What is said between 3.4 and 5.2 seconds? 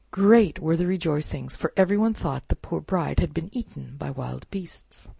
eaten by wild beasts.